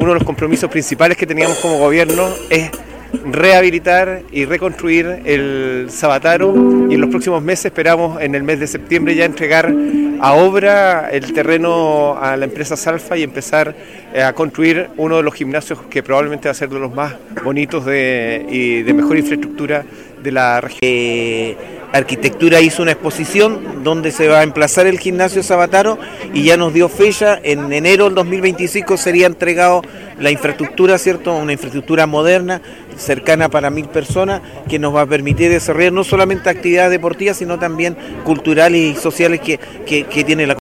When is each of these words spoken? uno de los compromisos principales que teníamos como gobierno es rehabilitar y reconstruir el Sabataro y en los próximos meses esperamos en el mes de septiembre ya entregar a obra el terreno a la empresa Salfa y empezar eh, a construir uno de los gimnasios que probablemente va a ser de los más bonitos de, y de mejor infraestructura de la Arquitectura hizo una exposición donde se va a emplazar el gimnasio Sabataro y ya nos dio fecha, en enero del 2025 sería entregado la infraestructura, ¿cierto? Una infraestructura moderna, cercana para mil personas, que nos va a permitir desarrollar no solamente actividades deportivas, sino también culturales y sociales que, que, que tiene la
uno 0.00 0.08
de 0.08 0.14
los 0.14 0.24
compromisos 0.24 0.70
principales 0.70 1.16
que 1.18 1.26
teníamos 1.26 1.58
como 1.58 1.78
gobierno 1.78 2.26
es 2.48 2.70
rehabilitar 3.24 4.22
y 4.32 4.46
reconstruir 4.46 5.20
el 5.26 5.88
Sabataro 5.90 6.54
y 6.88 6.94
en 6.94 7.00
los 7.00 7.10
próximos 7.10 7.42
meses 7.42 7.66
esperamos 7.66 8.20
en 8.22 8.34
el 8.34 8.42
mes 8.42 8.60
de 8.60 8.66
septiembre 8.66 9.14
ya 9.14 9.26
entregar 9.26 9.70
a 10.20 10.32
obra 10.34 11.10
el 11.10 11.32
terreno 11.34 12.16
a 12.18 12.36
la 12.38 12.46
empresa 12.46 12.76
Salfa 12.76 13.18
y 13.18 13.24
empezar 13.24 13.74
eh, 14.14 14.22
a 14.22 14.32
construir 14.32 14.88
uno 14.96 15.18
de 15.18 15.22
los 15.22 15.34
gimnasios 15.34 15.80
que 15.90 16.02
probablemente 16.02 16.48
va 16.48 16.52
a 16.52 16.54
ser 16.54 16.70
de 16.70 16.78
los 16.78 16.94
más 16.94 17.14
bonitos 17.44 17.84
de, 17.84 18.46
y 18.48 18.82
de 18.82 18.94
mejor 18.94 19.18
infraestructura 19.18 19.84
de 20.22 20.32
la 20.32 20.62
Arquitectura 21.92 22.60
hizo 22.60 22.82
una 22.82 22.92
exposición 22.92 23.82
donde 23.82 24.12
se 24.12 24.28
va 24.28 24.40
a 24.40 24.42
emplazar 24.44 24.86
el 24.86 25.00
gimnasio 25.00 25.42
Sabataro 25.42 25.98
y 26.32 26.44
ya 26.44 26.56
nos 26.56 26.72
dio 26.72 26.88
fecha, 26.88 27.40
en 27.42 27.72
enero 27.72 28.04
del 28.04 28.14
2025 28.14 28.96
sería 28.96 29.26
entregado 29.26 29.82
la 30.20 30.30
infraestructura, 30.30 30.98
¿cierto? 30.98 31.34
Una 31.34 31.52
infraestructura 31.52 32.06
moderna, 32.06 32.62
cercana 32.96 33.48
para 33.48 33.70
mil 33.70 33.86
personas, 33.88 34.40
que 34.68 34.78
nos 34.78 34.94
va 34.94 35.02
a 35.02 35.06
permitir 35.06 35.50
desarrollar 35.50 35.92
no 35.92 36.04
solamente 36.04 36.48
actividades 36.48 36.92
deportivas, 36.92 37.38
sino 37.38 37.58
también 37.58 37.96
culturales 38.22 38.80
y 38.80 38.94
sociales 38.94 39.40
que, 39.40 39.58
que, 39.84 40.04
que 40.04 40.22
tiene 40.22 40.46
la 40.46 40.54